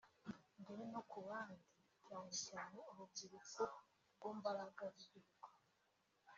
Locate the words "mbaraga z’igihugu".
4.37-5.47